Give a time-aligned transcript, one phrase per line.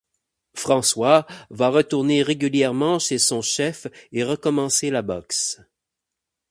[0.55, 5.61] François va retourner régulièrement chez son chef et recommencer la boxe.